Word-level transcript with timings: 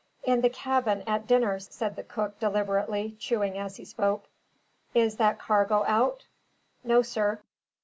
"In 0.23 0.41
the 0.41 0.49
cabin, 0.49 1.03
at 1.05 1.27
dinner," 1.27 1.59
said 1.59 1.95
the 1.95 2.01
cook 2.01 2.39
deliberately, 2.39 3.15
chewing 3.19 3.55
as 3.59 3.75
he 3.75 3.85
spoke. 3.85 4.25
"Is 4.95 5.17
that 5.17 5.37
cargo 5.37 5.83
out?" 5.85 6.25
"No, 6.83 7.03
sir." 7.03 7.39